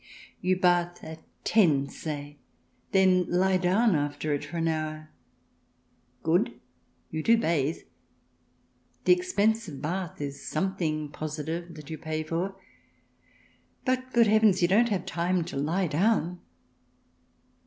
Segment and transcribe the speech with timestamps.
[0.41, 2.39] Your bath at ten, say;
[2.91, 5.11] then lie down after it for an hour.
[6.23, 6.59] Good!
[7.11, 7.83] You do bathe;
[9.05, 12.55] the expensive bath is something positive that you pay for.
[13.85, 14.63] But, good heavens!
[14.63, 16.39] you don't have time to lie down.